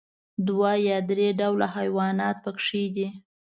دوه 0.47 0.71
یا 0.87 0.97
درې 1.09 1.27
ډوله 1.39 1.67
حيوانات 1.75 2.37
پکې 2.43 2.83
دي. 2.95 3.07